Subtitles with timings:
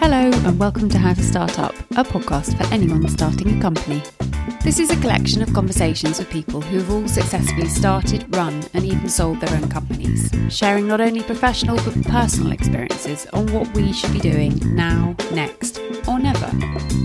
[0.00, 4.02] Hello, and welcome to How to Start Up, a podcast for anyone starting a company.
[4.62, 8.86] This is a collection of conversations with people who have all successfully started, run, and
[8.86, 13.92] even sold their own companies, sharing not only professional but personal experiences on what we
[13.92, 16.46] should be doing now, next, or never.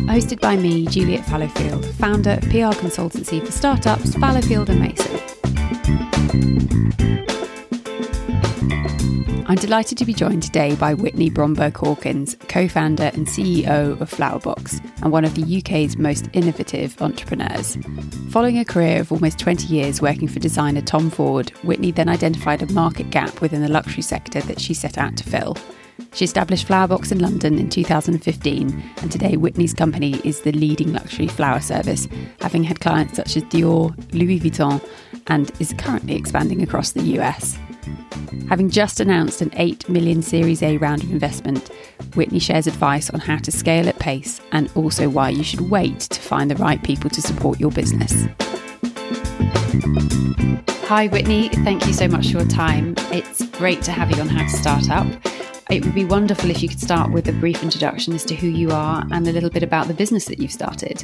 [0.08, 5.14] Hosted by me, Juliet Fallowfield, founder of PR consultancy for startups Fallowfield and Mason.
[9.46, 14.10] I'm delighted to be joined today by Whitney Bromberg Hawkins, co founder and CEO of
[14.10, 17.78] Flowerbox and one of the UK's most innovative entrepreneurs.
[18.30, 22.62] Following a career of almost 20 years working for designer Tom Ford, Whitney then identified
[22.62, 25.58] a market gap within the luxury sector that she set out to fill.
[26.14, 31.28] She established Flowerbox in London in 2015, and today Whitney's company is the leading luxury
[31.28, 32.08] flower service,
[32.40, 34.82] having had clients such as Dior, Louis Vuitton,
[35.28, 37.60] and is currently expanding across the US.
[38.50, 41.70] Having just announced an 8 million Series A round of investment,
[42.16, 46.00] Whitney shares advice on how to scale at pace and also why you should wait
[46.02, 48.28] to find the right people to support your business.
[50.88, 51.50] Hi, Whitney.
[51.50, 52.94] Thank you so much for your time.
[53.12, 55.08] It's great to have you on How to Start Up.
[55.72, 58.48] It would be wonderful if you could start with a brief introduction as to who
[58.48, 61.04] you are and a little bit about the business that you've started.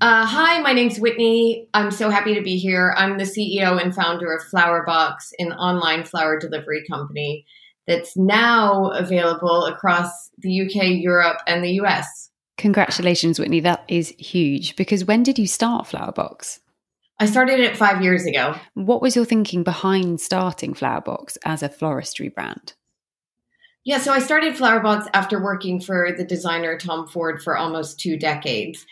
[0.00, 1.68] Uh, hi, my name's Whitney.
[1.72, 2.94] I'm so happy to be here.
[2.96, 7.46] I'm the CEO and founder of Flowerbox, an online flower delivery company
[7.86, 12.30] that's now available across the UK, Europe, and the US.
[12.58, 13.60] Congratulations, Whitney.
[13.60, 14.74] That is huge.
[14.74, 16.58] Because when did you start Flowerbox?
[17.20, 18.56] I started it five years ago.
[18.74, 22.74] What was your thinking behind starting Flowerbox as a floristry brand?
[23.84, 28.16] Yeah, so I started Flowerbox after working for the designer Tom Ford for almost two
[28.16, 28.84] decades.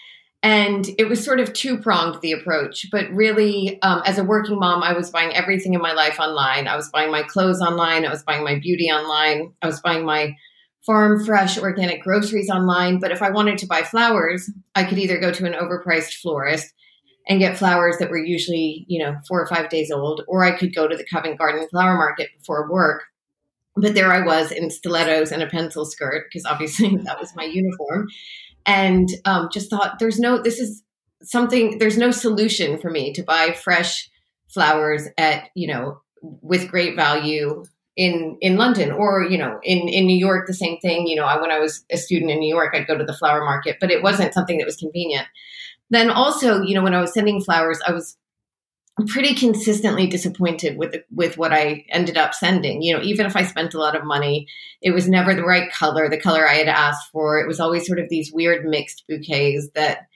[0.42, 2.86] And it was sort of two pronged, the approach.
[2.90, 6.66] But really, um, as a working mom, I was buying everything in my life online.
[6.66, 8.04] I was buying my clothes online.
[8.04, 9.52] I was buying my beauty online.
[9.62, 10.36] I was buying my
[10.84, 12.98] farm fresh organic groceries online.
[12.98, 16.72] But if I wanted to buy flowers, I could either go to an overpriced florist
[17.28, 20.58] and get flowers that were usually, you know, four or five days old, or I
[20.58, 23.04] could go to the Covent Garden flower market before work.
[23.76, 27.44] But there I was in stilettos and a pencil skirt, because obviously that was my
[27.44, 28.08] uniform
[28.66, 30.82] and um, just thought there's no this is
[31.22, 34.10] something there's no solution for me to buy fresh
[34.48, 37.64] flowers at you know with great value
[37.96, 41.06] in in London or you know in in New York the same thing.
[41.06, 43.16] You know I, when I was a student in New York I'd go to the
[43.16, 45.26] flower market but it wasn't something that was convenient.
[45.90, 48.16] Then also you know when I was sending flowers I was
[49.08, 52.82] pretty consistently disappointed with with what I ended up sending.
[52.82, 54.46] You know, even if I spent a lot of money,
[54.80, 57.40] it was never the right color, the color I had asked for.
[57.40, 60.08] It was always sort of these weird mixed bouquets that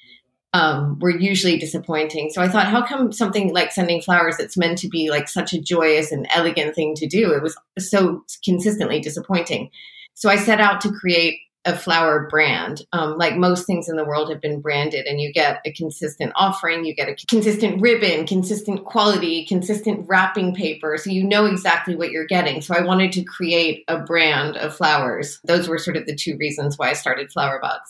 [0.52, 2.30] um, were usually disappointing.
[2.30, 5.52] So I thought, how come something like sending flowers that's meant to be like such
[5.52, 9.70] a joyous and elegant thing to do, it was so consistently disappointing.
[10.14, 12.82] So I set out to create a flower brand.
[12.92, 16.32] Um, like most things in the world have been branded, and you get a consistent
[16.36, 20.96] offering, you get a consistent ribbon, consistent quality, consistent wrapping paper.
[20.96, 22.62] So you know exactly what you're getting.
[22.62, 25.40] So I wanted to create a brand of flowers.
[25.44, 27.80] Those were sort of the two reasons why I started Flowerbox.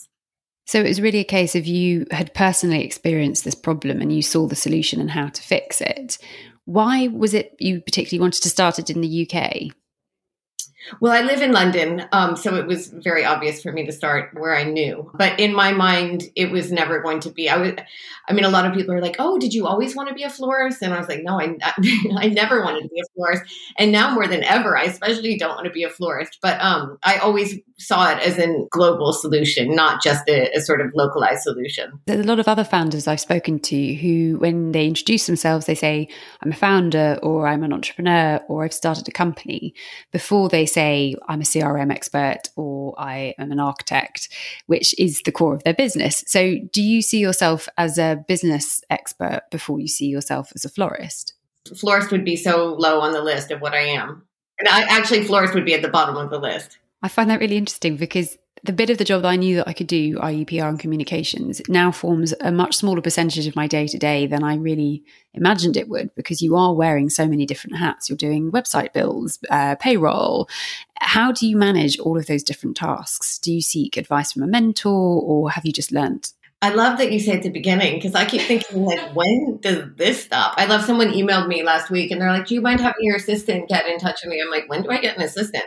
[0.66, 4.20] So it was really a case of you had personally experienced this problem and you
[4.20, 6.18] saw the solution and how to fix it.
[6.64, 9.72] Why was it you particularly wanted to start it in the UK?
[11.00, 14.30] Well, I live in London, um, so it was very obvious for me to start
[14.34, 15.10] where I knew.
[15.14, 17.48] But in my mind, it was never going to be.
[17.48, 17.72] I was,
[18.28, 20.22] I mean, a lot of people are like, "Oh, did you always want to be
[20.22, 21.56] a florist?" And I was like, "No, I,
[22.16, 23.42] I never wanted to be a florist."
[23.78, 26.38] And now more than ever, I especially don't want to be a florist.
[26.40, 30.80] But um, I always saw it as a global solution, not just a, a sort
[30.80, 32.00] of localized solution.
[32.06, 35.74] There's a lot of other founders I've spoken to who, when they introduce themselves, they
[35.74, 36.08] say,
[36.42, 39.74] "I'm a founder," or "I'm an entrepreneur," or "I've started a company,"
[40.12, 44.28] before they say I'm a CRM expert or I am an architect,
[44.66, 46.22] which is the core of their business.
[46.26, 50.68] So, do you see yourself as a business expert before you see yourself as a
[50.68, 51.34] florist?
[51.74, 54.26] Florist would be so low on the list of what I am.
[54.58, 56.78] And I, actually, florist would be at the bottom of the list.
[57.02, 58.36] I find that really interesting because
[58.66, 60.78] the bit of the job that I knew that I could do, i.e., PR and
[60.78, 65.04] communications, now forms a much smaller percentage of my day to day than I really
[65.34, 68.08] imagined it would because you are wearing so many different hats.
[68.08, 70.48] You're doing website builds, uh, payroll.
[70.98, 73.38] How do you manage all of those different tasks?
[73.38, 76.32] Do you seek advice from a mentor or have you just learned?
[76.62, 79.84] I love that you said at the beginning because I keep thinking like, when does
[79.96, 80.54] this stop?
[80.56, 83.16] I love someone emailed me last week and they're like, "Do you mind having your
[83.16, 85.64] assistant get in touch with me?" I'm like, "When do I get an assistant?"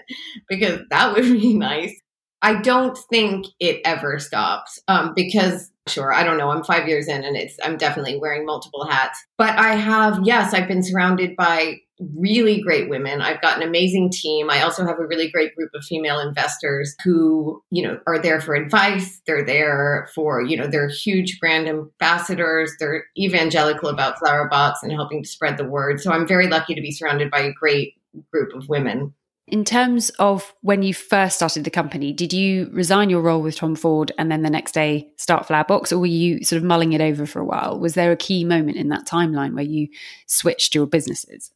[0.50, 1.94] Because that would be nice.
[2.41, 7.07] I don't think it ever stops um, because sure i don't know i'm five years
[7.07, 11.36] in and it's i'm definitely wearing multiple hats but i have yes i've been surrounded
[11.36, 11.80] by
[12.15, 13.21] really great women.
[13.21, 14.50] I've got an amazing team.
[14.50, 18.39] I also have a really great group of female investors who, you know, are there
[18.39, 19.21] for advice.
[19.27, 22.71] They're there for, you know, they're huge brand ambassadors.
[22.80, 26.00] They're evangelical about Flowerbox and helping to spread the word.
[26.00, 27.95] So I'm very lucky to be surrounded by a great
[28.31, 29.13] group of women.
[29.51, 33.56] In terms of when you first started the company, did you resign your role with
[33.56, 36.94] Tom Ford and then the next day start Flowerbox, or were you sort of mulling
[36.94, 37.80] it over for a while?
[37.80, 39.88] Was there a key moment in that timeline where you
[40.28, 41.51] switched your businesses?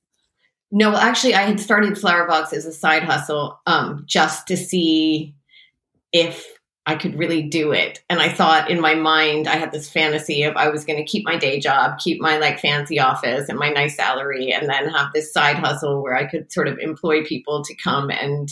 [0.72, 5.36] No, well, actually, I had started Flowerbox as a side hustle um, just to see
[6.12, 6.48] if
[6.85, 8.03] I could really do it.
[8.09, 11.09] And I thought in my mind, I had this fantasy of I was going to
[11.09, 14.89] keep my day job, keep my like fancy office and my nice salary, and then
[14.89, 18.50] have this side hustle where I could sort of employ people to come and,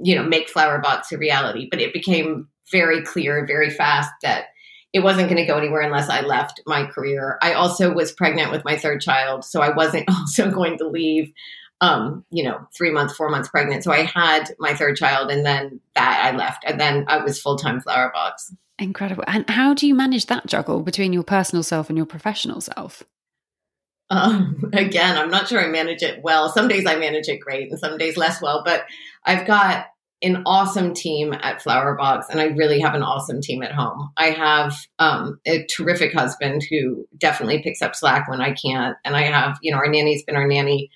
[0.00, 1.66] you know, make flower Flowerbox a reality.
[1.68, 4.46] But it became very clear very fast that
[4.92, 7.38] it wasn't going to go anywhere unless I left my career.
[7.42, 11.32] I also was pregnant with my third child, so I wasn't also going to leave.
[11.82, 13.82] Um, you know, three months, four months pregnant.
[13.82, 17.40] So I had my third child, and then that I left, and then I was
[17.40, 18.54] full time Flowerbox.
[18.78, 19.24] Incredible.
[19.26, 23.02] And how do you manage that juggle between your personal self and your professional self?
[24.10, 26.48] Um, again, I'm not sure I manage it well.
[26.48, 28.62] Some days I manage it great, and some days less well.
[28.64, 28.84] But
[29.24, 29.86] I've got
[30.22, 34.10] an awesome team at Flowerbox, and I really have an awesome team at home.
[34.16, 39.16] I have um, a terrific husband who definitely picks up slack when I can't, and
[39.16, 40.90] I have, you know, our nanny's been our nanny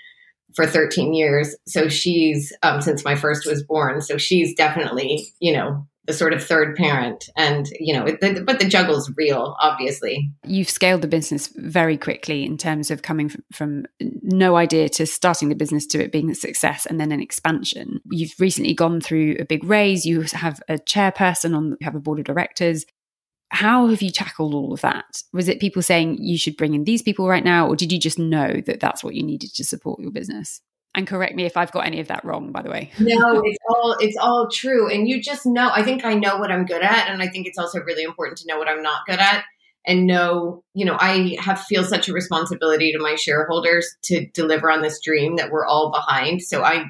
[0.56, 5.52] for 13 years, so she's um, since my first was born, so she's definitely, you
[5.52, 7.28] know, the sort of third parent.
[7.36, 10.30] And you know the, but the juggle's real obviously.
[10.44, 15.06] You've scaled the business very quickly in terms of coming from, from, no idea to
[15.06, 18.00] starting the business to it being a success and then an expansion.
[18.10, 20.06] You've recently gone through a big raise.
[20.06, 22.86] You have a chairperson on you have a board of directors
[23.50, 26.84] how have you tackled all of that was it people saying you should bring in
[26.84, 29.64] these people right now or did you just know that that's what you needed to
[29.64, 30.60] support your business
[30.96, 32.90] and correct me if I've got any of that wrong, by the way.
[32.98, 34.90] no, it's all it's all true.
[34.90, 37.10] And you just know, I think I know what I'm good at.
[37.10, 39.44] And I think it's also really important to know what I'm not good at
[39.86, 44.70] and know, you know, I have feel such a responsibility to my shareholders to deliver
[44.70, 46.42] on this dream that we're all behind.
[46.42, 46.86] So I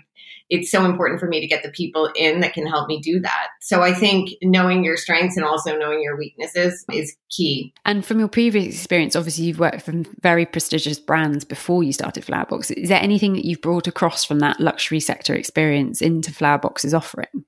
[0.49, 3.21] it's so important for me to get the people in that can help me do
[3.21, 3.49] that.
[3.61, 7.75] So I think knowing your strengths and also knowing your weaknesses is key.
[7.85, 12.25] And from your previous experience, obviously you've worked from very prestigious brands before you started
[12.25, 12.71] Flowerbox.
[12.71, 17.45] Is there anything that you've brought across from that luxury sector experience into Flowerbox's offering?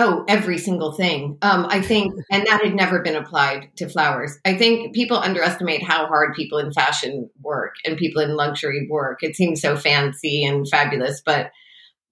[0.00, 1.38] Oh, every single thing.
[1.42, 4.38] Um, I think, and that had never been applied to flowers.
[4.44, 9.18] I think people underestimate how hard people in fashion work and people in luxury work.
[9.22, 11.50] It seems so fancy and fabulous, but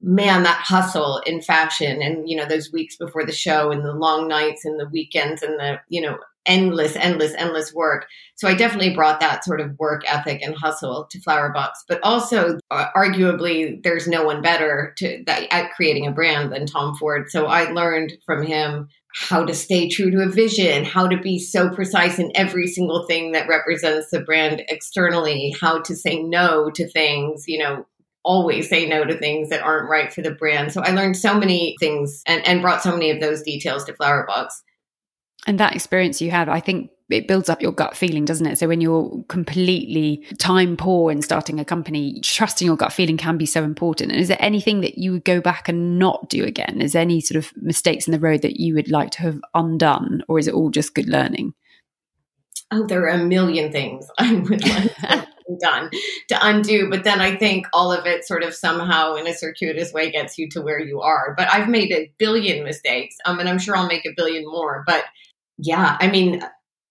[0.01, 3.93] man, that hustle in fashion and, you know, those weeks before the show and the
[3.93, 8.07] long nights and the weekends and the, you know, endless, endless, endless work.
[8.37, 12.59] So I definitely brought that sort of work ethic and hustle to Flowerbox, but also
[12.71, 17.31] uh, arguably there's no one better to that at creating a brand than Tom Ford.
[17.31, 21.39] So I learned from him how to stay true to a vision, how to be
[21.39, 26.71] so precise in every single thing that represents the brand externally, how to say no
[26.71, 27.87] to things, you know,
[28.27, 30.73] always say no to things that aren't right for the brand.
[30.73, 33.93] So I learned so many things and, and brought so many of those details to
[33.93, 34.49] Flowerbox.
[35.47, 38.59] And that experience you had, I think it builds up your gut feeling, doesn't it?
[38.59, 43.39] So when you're completely time poor in starting a company, trusting your gut feeling can
[43.39, 44.11] be so important.
[44.11, 46.81] And is there anything that you would go back and not do again?
[46.81, 49.41] Is there any sort of mistakes in the road that you would like to have
[49.55, 51.55] undone, or is it all just good learning?
[52.73, 55.29] Oh, there are a million things I would like
[55.61, 55.91] done
[56.29, 56.89] to undo.
[56.91, 60.39] But then I think all of it sort of somehow in a circuitous way gets
[60.39, 61.35] you to where you are.
[61.37, 63.17] But I've made a billion mistakes.
[63.25, 64.85] Um, and I'm sure I'll make a billion more.
[64.87, 65.05] But
[65.59, 66.43] yeah, I mean,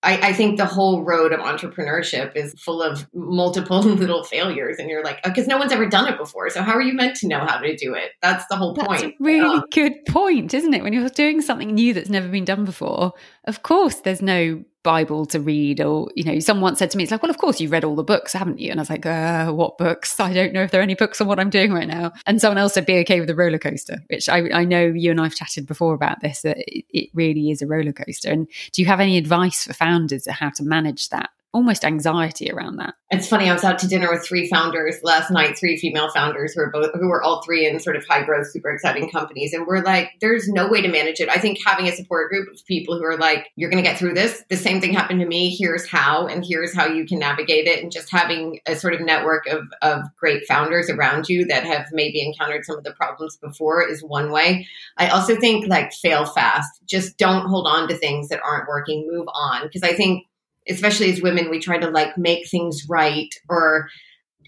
[0.05, 4.88] I, I, think the whole road of entrepreneurship is full of multiple little failures, and
[4.88, 6.50] you're like, because no one's ever done it before.
[6.51, 8.12] So how are you meant to know how to do it?
[8.21, 9.01] That's the whole that's point.
[9.01, 10.83] That's a really good point, isn't it?
[10.83, 13.13] When you're doing something new that's never been done before,
[13.45, 17.11] of course, there's no Bible to read, or you know, someone said to me, "It's
[17.11, 19.05] like, well, of course you've read all the books, haven't you?" And I was like,
[19.05, 20.17] uh, "What books?
[20.21, 22.39] I don't know if there are any books on what I'm doing right now." And
[22.39, 25.19] someone else said, "Be okay with the roller coaster," which I, I know you and
[25.19, 26.43] I've chatted before about this.
[26.43, 28.31] That it, it really is a roller coaster.
[28.31, 32.51] And do you have any advice for founders on how to manage that almost anxiety
[32.51, 32.95] around that.
[33.12, 33.50] It's funny.
[33.50, 36.69] I was out to dinner with three founders last night, three female founders who are
[36.69, 39.81] both who are all three in sort of high growth, super exciting companies, and we're
[39.81, 41.29] like, there's no way to manage it.
[41.29, 43.97] I think having a support group of people who are like, you're going to get
[43.97, 44.43] through this.
[44.50, 45.55] The same thing happened to me.
[45.55, 49.00] Here's how, and here's how you can navigate it, and just having a sort of
[49.00, 53.38] network of of great founders around you that have maybe encountered some of the problems
[53.38, 54.67] before is one way.
[54.97, 56.81] I also think like fail fast.
[56.85, 59.07] Just don't hold on to things that aren't working.
[59.09, 60.25] Move on because I think
[60.69, 63.89] especially as women, we try to like make things right or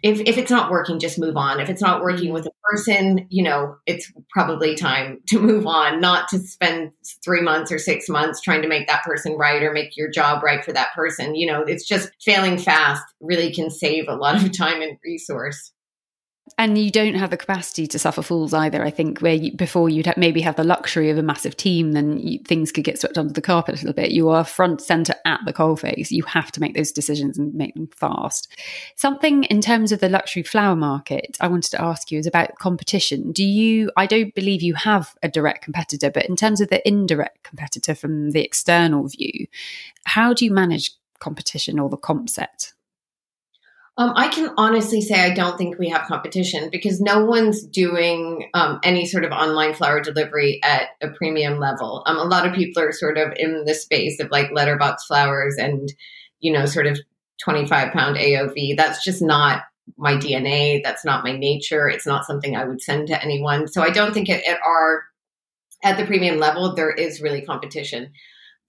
[0.04, 1.60] if, if it's not working, just move on.
[1.60, 2.34] If it's not working mm-hmm.
[2.34, 6.92] with a person, you know, it's probably time to move on, not to spend
[7.24, 10.44] three months or six months trying to make that person right or make your job
[10.44, 11.36] right for that person.
[11.36, 15.72] You know, it's just failing fast really can save a lot of time and resource
[16.60, 18.84] and you don't have the capacity to suffer fools either.
[18.84, 21.92] I think where you, before you'd have, maybe have the luxury of a massive team,
[21.92, 24.10] then you, things could get swept under the carpet a little bit.
[24.10, 26.10] You are front center at the coalface.
[26.10, 28.52] You have to make those decisions and make them fast.
[28.96, 32.58] Something in terms of the luxury flower market, I wanted to ask you is about
[32.58, 33.32] competition.
[33.32, 33.92] Do you?
[33.96, 37.94] I don't believe you have a direct competitor, but in terms of the indirect competitor
[37.94, 39.46] from the external view,
[40.06, 42.74] how do you manage competition or the comp set?
[44.00, 48.48] Um, I can honestly say I don't think we have competition because no one's doing
[48.54, 52.04] um, any sort of online flower delivery at a premium level.
[52.06, 55.56] Um, a lot of people are sort of in the space of like letterbox flowers
[55.58, 55.92] and,
[56.40, 57.00] you know, sort of
[57.42, 58.78] 25 pound AOV.
[58.78, 59.64] That's just not
[59.98, 60.84] my DNA.
[60.84, 61.90] That's not my nature.
[61.90, 63.68] It's not something I would send to anyone.
[63.68, 65.06] So I don't think at, at our,
[65.84, 68.12] at the premium level, there is really competition.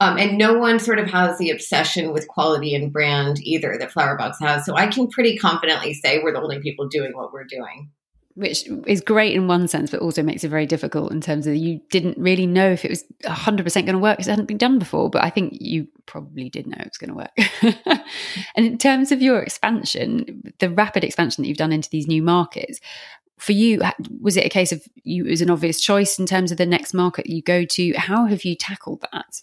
[0.01, 3.93] Um, and no one sort of has the obsession with quality and brand either that
[3.93, 4.65] Flowerbox has.
[4.65, 7.91] So I can pretty confidently say we're the only people doing what we're doing.
[8.35, 11.57] Which is great in one sense, but also makes it very difficult in terms of
[11.57, 14.57] you didn't really know if it was 100% going to work because it hadn't been
[14.57, 15.11] done before.
[15.11, 17.99] But I think you probably did know it was going to work.
[18.55, 22.23] and in terms of your expansion, the rapid expansion that you've done into these new
[22.23, 22.79] markets,
[23.39, 23.83] for you,
[24.21, 26.67] was it a case of you, it was an obvious choice in terms of the
[26.67, 27.93] next market you go to?
[27.95, 29.43] How have you tackled that?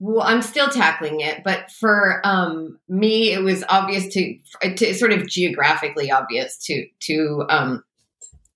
[0.00, 4.38] Well, I'm still tackling it, but for um, me, it was obvious to,
[4.76, 7.84] to sort of geographically obvious to to um,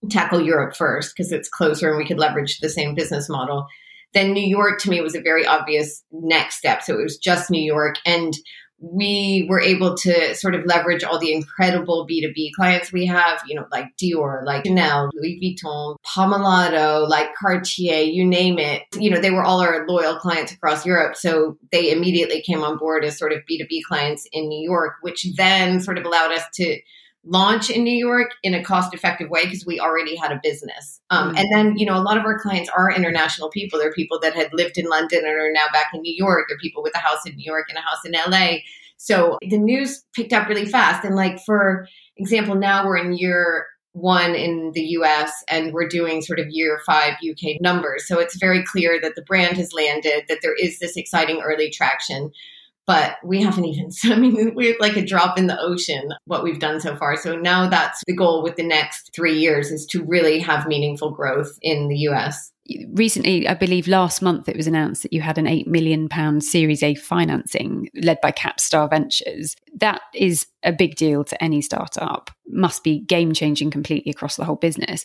[0.08, 3.66] tackle Europe first because it's closer and we could leverage the same business model.
[4.14, 6.82] Then New York to me was a very obvious next step.
[6.82, 8.32] So it was just New York, and
[8.92, 13.54] we were able to sort of leverage all the incredible B2B clients we have, you
[13.54, 18.82] know, like Dior, like Chanel, Louis Vuitton, Pomellato, like Cartier, you name it.
[18.98, 21.16] You know, they were all our loyal clients across Europe.
[21.16, 25.26] So they immediately came on board as sort of B2B clients in New York, which
[25.36, 26.78] then sort of allowed us to
[27.26, 31.00] launch in New York in a cost effective way because we already had a business.
[31.11, 31.38] Um, mm-hmm.
[31.38, 33.78] And then, you know, a lot of our clients are international people.
[33.78, 36.47] They're people that had lived in London and are now back in New York.
[36.49, 38.59] They're people with a house in New York and a house in LA.
[38.97, 41.04] So the news picked up really fast.
[41.04, 46.21] And like, for example, now we're in year one in the US and we're doing
[46.21, 48.07] sort of year five UK numbers.
[48.09, 51.71] So it's very clear that the brand has landed, that there is this exciting early
[51.71, 52.33] traction
[52.86, 56.58] but we haven't even i mean we're like a drop in the ocean what we've
[56.58, 57.16] done so far.
[57.16, 61.10] So now that's the goal with the next three years is to really have meaningful
[61.10, 62.52] growth in the us
[62.92, 66.42] recently i believe last month it was announced that you had an 8 million pound
[66.42, 69.54] series a financing led by capstar ventures.
[69.76, 72.30] That is a big deal to any startup.
[72.48, 75.04] Must be game changing completely across the whole business.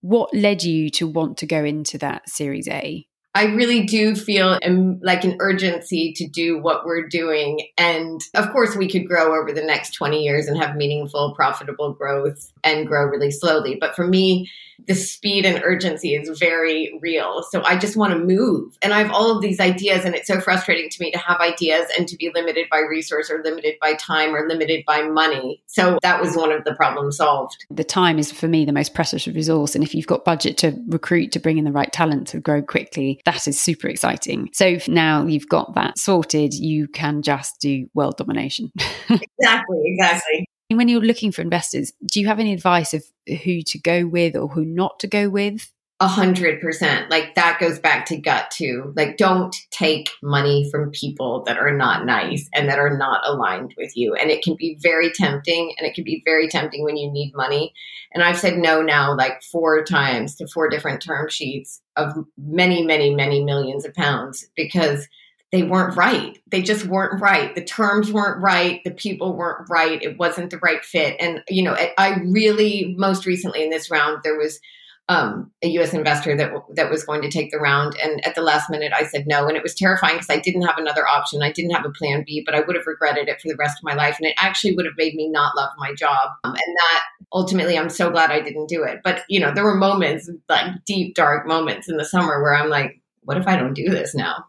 [0.00, 4.58] What led you to want to go into that series a I really do feel
[5.02, 7.66] like an urgency to do what we're doing.
[7.76, 11.92] And of course, we could grow over the next 20 years and have meaningful, profitable
[11.92, 13.76] growth and grow really slowly.
[13.80, 14.50] But for me,
[14.86, 17.44] the speed and urgency is very real.
[17.50, 18.76] So I just want to move.
[18.82, 21.40] And I have all of these ideas, and it's so frustrating to me to have
[21.40, 25.62] ideas and to be limited by resource or limited by time or limited by money.
[25.66, 27.64] So that was one of the problems solved.
[27.70, 29.74] The time is for me the most precious resource.
[29.74, 32.60] And if you've got budget to recruit, to bring in the right talent to grow
[32.60, 34.50] quickly, that is super exciting.
[34.52, 38.70] So now you've got that sorted, you can just do world domination.
[39.08, 43.04] exactly, exactly when you're looking for investors, do you have any advice of
[43.44, 45.70] who to go with or who not to go with?
[46.04, 47.08] A hundred percent.
[47.10, 48.92] Like that goes back to gut too.
[48.94, 53.72] Like don't take money from people that are not nice and that are not aligned
[53.78, 54.12] with you.
[54.14, 57.32] And it can be very tempting and it can be very tempting when you need
[57.34, 57.72] money.
[58.12, 62.84] And I've said no now like four times to four different term sheets of many,
[62.84, 65.08] many, many millions of pounds because
[65.52, 66.38] they weren't right.
[66.50, 67.54] They just weren't right.
[67.54, 68.84] The terms weren't right.
[68.84, 70.02] The people weren't right.
[70.02, 71.16] It wasn't the right fit.
[71.18, 74.60] And, you know, I really, most recently in this round, there was
[75.08, 75.92] um, a U.S.
[75.92, 79.04] investor that that was going to take the round, and at the last minute, I
[79.04, 81.42] said no, and it was terrifying because I didn't have another option.
[81.42, 83.78] I didn't have a plan B, but I would have regretted it for the rest
[83.78, 86.30] of my life, and it actually would have made me not love my job.
[86.44, 89.00] Um, and that ultimately, I'm so glad I didn't do it.
[89.04, 92.70] But you know, there were moments, like deep, dark moments in the summer, where I'm
[92.70, 94.46] like, what if I don't do this now?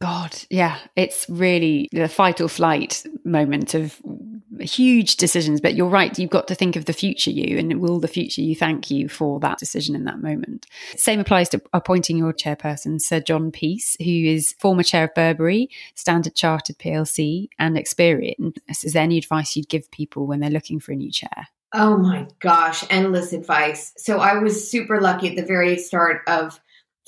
[0.00, 4.00] God, yeah, it's really the fight or flight moment of
[4.64, 5.60] huge decisions.
[5.60, 8.40] But you're right, you've got to think of the future you, and will the future
[8.40, 10.66] you thank you for that decision in that moment?
[10.96, 15.68] Same applies to appointing your chairperson, Sir John Peace, who is former chair of Burberry,
[15.94, 18.56] Standard Chartered PLC, and Experian.
[18.68, 21.48] Is there any advice you'd give people when they're looking for a new chair?
[21.72, 23.92] Oh my gosh, endless advice.
[23.96, 26.60] So I was super lucky at the very start of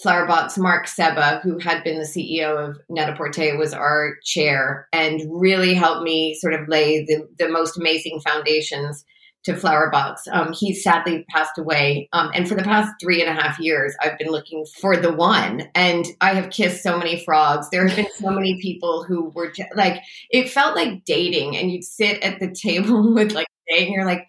[0.04, 0.58] Flowerbox.
[0.58, 6.02] Mark Sebba, who had been the CEO of Net-a-Porter, was our chair and really helped
[6.02, 9.04] me sort of lay the, the most amazing foundations
[9.46, 10.26] to Flowerbox.
[10.32, 12.08] Um, he sadly passed away.
[12.12, 15.12] Um, and for the past three and a half years, I've been looking for the
[15.12, 15.62] one.
[15.74, 17.70] And I have kissed so many frogs.
[17.70, 21.56] There have been so many people who were like, it felt like dating.
[21.56, 24.26] And you'd sit at the table with like, and you're like,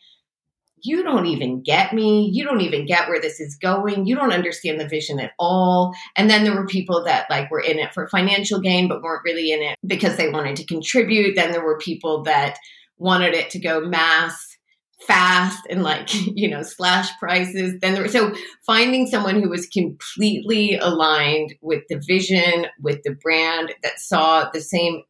[0.81, 2.29] you don't even get me.
[2.31, 4.05] You don't even get where this is going.
[4.05, 5.93] You don't understand the vision at all.
[6.15, 9.23] And then there were people that like were in it for financial gain, but weren't
[9.23, 11.35] really in it because they wanted to contribute.
[11.35, 12.57] Then there were people that
[12.97, 14.57] wanted it to go mass
[15.05, 18.33] fast and like you know slash prices then there so
[18.65, 24.59] finding someone who was completely aligned with the vision with the brand that saw the
[24.59, 25.03] same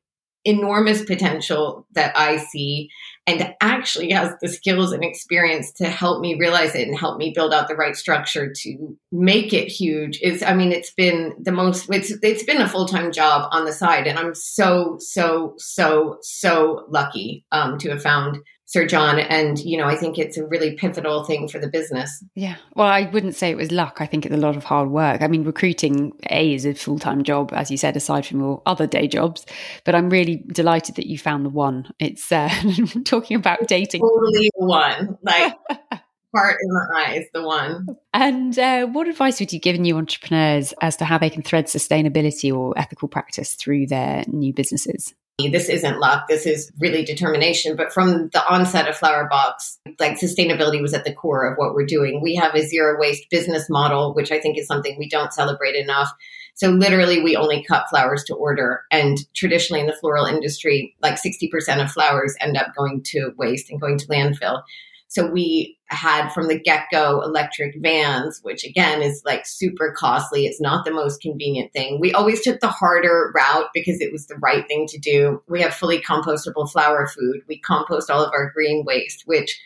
[0.44, 2.90] enormous potential that I see
[3.28, 7.34] and actually has the skills and experience to help me realize it and help me
[7.36, 10.20] build out the right structure to make it huge.
[10.22, 13.74] Is I mean it's been the most it's it's been a full-time job on the
[13.74, 19.18] side and I'm so so so so lucky um, to have found Sir John.
[19.18, 22.24] And, you know, I think it's a really pivotal thing for the business.
[22.36, 22.58] Yeah.
[22.76, 23.98] Well, I wouldn't say it was luck.
[24.02, 25.22] I think it's a lot of hard work.
[25.22, 28.62] I mean, recruiting, A, is a full time job, as you said, aside from your
[28.66, 29.46] other day jobs.
[29.86, 31.90] But I'm really delighted that you found the one.
[31.98, 32.50] It's uh,
[33.06, 34.02] talking about dating.
[34.02, 35.18] Totally one.
[35.24, 35.54] Like,
[36.36, 37.88] heart in the eyes, the one.
[38.14, 41.68] And uh, what advice would you give new entrepreneurs as to how they can thread
[41.68, 45.14] sustainability or ethical practice through their new businesses?
[45.40, 46.28] This isn't luck.
[46.28, 47.76] This is really determination.
[47.76, 51.86] But from the onset of Flowerbox like sustainability was at the core of what we're
[51.86, 52.22] doing.
[52.24, 55.76] We have a zero waste business model which i think is something we don't celebrate
[55.76, 56.12] enough.
[56.56, 58.82] So literally we only cut flowers to order.
[58.90, 63.70] And traditionally in the floral industry like 60% of flowers end up going to waste
[63.70, 64.64] and going to landfill
[65.08, 70.46] so we had from the get go electric vans, which again is like super costly.
[70.46, 72.00] It's not the most convenient thing.
[72.00, 75.42] We always took the harder route because it was the right thing to do.
[75.48, 77.42] We have fully compostable flower food.
[77.48, 79.58] We compost all of our green waste, which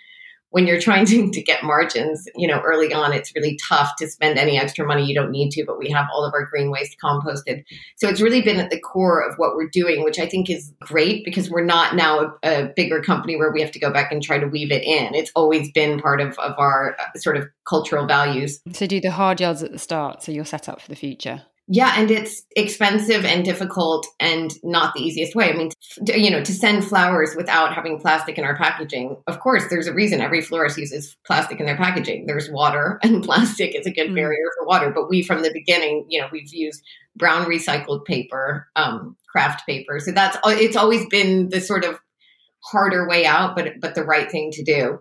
[0.51, 4.07] when you're trying to, to get margins, you know, early on, it's really tough to
[4.07, 6.69] spend any extra money you don't need to, but we have all of our green
[6.69, 7.63] waste composted.
[7.97, 10.73] So it's really been at the core of what we're doing, which I think is
[10.79, 14.11] great because we're not now a, a bigger company where we have to go back
[14.11, 15.15] and try to weave it in.
[15.15, 18.59] It's always been part of, of our uh, sort of cultural values.
[18.73, 21.43] So do the hard yards at the start so you're set up for the future.
[21.73, 25.49] Yeah, and it's expensive and difficult and not the easiest way.
[25.49, 25.71] I mean,
[26.05, 29.93] you know, to send flowers without having plastic in our packaging, of course, there's a
[29.93, 32.25] reason every florist uses plastic in their packaging.
[32.25, 34.15] There's water, and plastic is a good mm.
[34.15, 34.91] barrier for water.
[34.93, 36.83] But we, from the beginning, you know, we've used
[37.15, 40.01] brown recycled paper, um, kraft paper.
[40.01, 41.97] So that's it's always been the sort of
[42.65, 44.99] harder way out, but but the right thing to do.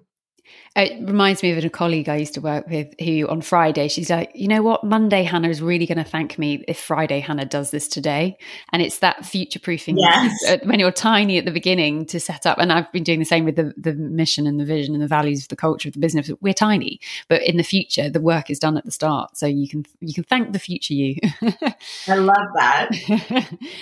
[0.77, 4.09] It reminds me of a colleague I used to work with who on Friday, she's
[4.09, 4.85] like, you know what?
[4.85, 8.39] Monday Hannah is really going to thank me if Friday Hannah does this today.
[8.73, 10.33] And it's that future proofing yes.
[10.49, 12.59] Uh, when you're tiny at the beginning to set up.
[12.59, 15.09] And I've been doing the same with the, the mission and the vision and the
[15.09, 16.31] values of the culture of the business.
[16.41, 19.37] We're tiny, but in the future, the work is done at the start.
[19.37, 21.17] So you can, you can thank the future you.
[22.07, 22.91] I love that.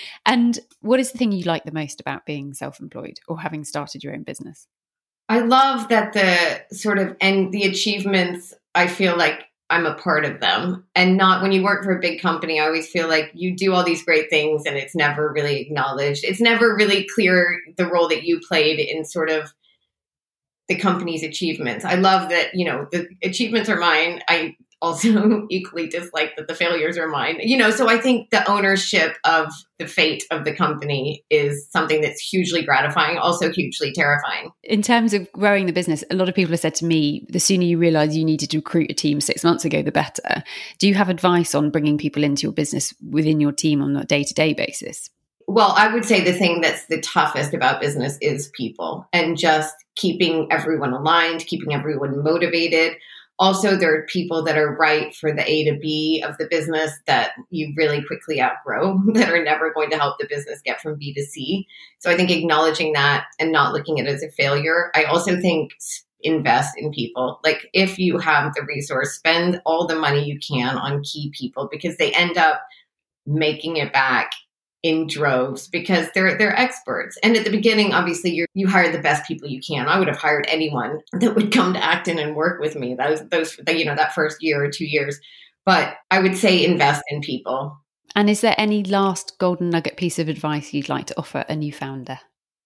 [0.27, 3.65] and what is the thing you like the most about being self employed or having
[3.65, 4.67] started your own business?
[5.29, 10.25] I love that the sort of and the achievements, I feel like I'm a part
[10.25, 10.87] of them.
[10.95, 13.75] And not when you work for a big company, I always feel like you do
[13.75, 16.25] all these great things and it's never really acknowledged.
[16.25, 19.53] It's never really clear the role that you played in sort of
[20.69, 21.85] the company's achievements.
[21.85, 24.23] I love that, you know, the achievements are mine.
[24.29, 27.39] I also equally dislike that the failures are mine.
[27.41, 32.01] You know, so I think the ownership of the fate of the company is something
[32.01, 34.51] that's hugely gratifying, also hugely terrifying.
[34.65, 37.41] In terms of growing the business, a lot of people have said to me, the
[37.41, 40.43] sooner you realize you needed to recruit a team six months ago, the better.
[40.79, 44.05] Do you have advice on bringing people into your business within your team on a
[44.05, 45.11] day to day basis?
[45.51, 49.75] Well, I would say the thing that's the toughest about business is people and just
[49.97, 52.99] keeping everyone aligned, keeping everyone motivated
[53.39, 56.93] also there are people that are right for the A to B of the business
[57.07, 60.99] that you really quickly outgrow that are never going to help the business get from
[60.99, 61.67] B to C.
[61.99, 64.91] So I think acknowledging that and not looking at it as a failure.
[64.95, 65.73] I also think
[66.23, 67.41] invest in people.
[67.45, 71.69] Like if you have the resource, spend all the money you can on key people
[71.71, 72.61] because they end up
[73.25, 74.33] making it back
[74.83, 77.19] in droves because they're they're experts.
[77.23, 79.89] And at the beginning, obviously, you you hire the best people you can.
[79.89, 82.95] I would have hired anyone that would come to Acton and work with me.
[82.95, 85.19] Those those you know that first year or two years.
[85.67, 87.79] But I would say invest in people.
[88.15, 91.55] And is there any last golden nugget piece of advice you'd like to offer a
[91.55, 92.19] new founder?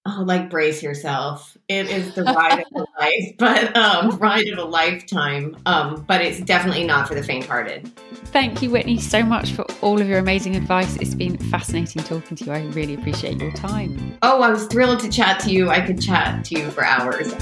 [0.05, 1.57] Oh, like brace yourself.
[1.69, 5.57] It is the ride of a life, but um, ride of a lifetime.
[5.65, 7.89] Um, but it's definitely not for the faint-hearted.
[8.33, 10.97] Thank you, Whitney, so much for all of your amazing advice.
[10.97, 12.53] It's been fascinating talking to you.
[12.53, 14.19] I really appreciate your time.
[14.23, 15.71] Oh, I was thrilled to chat to you.
[15.71, 17.33] I could chat to you for hours.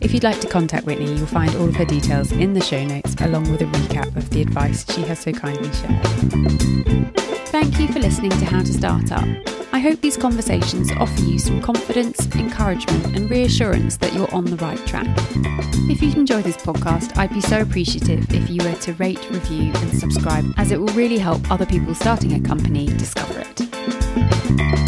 [0.00, 2.84] If you'd like to contact Whitney, you'll find all of her details in the show
[2.84, 7.31] notes, along with a recap of the advice she has so kindly shared.
[7.52, 9.28] Thank you for listening to How to Start Up.
[9.74, 14.56] I hope these conversations offer you some confidence, encouragement, and reassurance that you're on the
[14.56, 15.06] right track.
[15.90, 19.70] If you've enjoyed this podcast, I'd be so appreciative if you were to rate, review,
[19.70, 24.81] and subscribe, as it will really help other people starting a company discover it.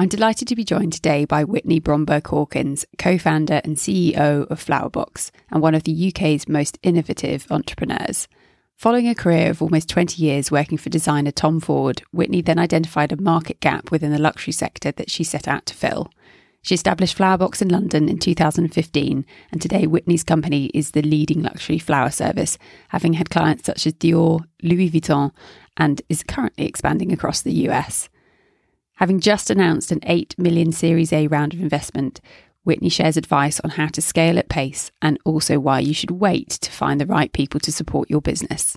[0.00, 4.64] I'm delighted to be joined today by Whitney Bromberg Hawkins, co founder and CEO of
[4.64, 8.28] Flowerbox, and one of the UK's most innovative entrepreneurs.
[8.76, 13.10] Following a career of almost 20 years working for designer Tom Ford, Whitney then identified
[13.10, 16.12] a market gap within the luxury sector that she set out to fill.
[16.62, 21.80] She established Flowerbox in London in 2015, and today Whitney's company is the leading luxury
[21.80, 22.56] flower service,
[22.90, 25.32] having had clients such as Dior, Louis Vuitton,
[25.76, 28.08] and is currently expanding across the US.
[28.98, 32.20] Having just announced an 8 million Series A round of investment,
[32.64, 36.48] Whitney shares advice on how to scale at pace and also why you should wait
[36.48, 38.76] to find the right people to support your business.